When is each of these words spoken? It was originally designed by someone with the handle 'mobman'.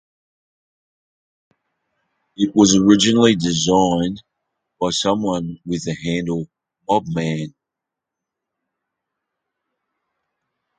It 2.35 2.55
was 2.55 2.75
originally 2.75 3.35
designed 3.35 4.23
by 4.79 4.89
someone 4.89 5.59
with 5.63 5.85
the 5.85 5.93
handle 5.93 6.47
'mobman'. 6.89 7.53